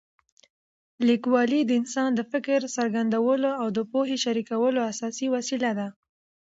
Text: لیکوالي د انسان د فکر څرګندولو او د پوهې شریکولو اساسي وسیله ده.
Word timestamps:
لیکوالي 1.07 1.61
د 1.65 1.71
انسان 1.81 2.09
د 2.15 2.21
فکر 2.31 2.59
څرګندولو 2.75 3.49
او 3.61 3.67
د 3.77 3.79
پوهې 3.91 4.17
شریکولو 4.25 4.79
اساسي 4.91 5.27
وسیله 5.35 5.71
ده. 5.79 5.87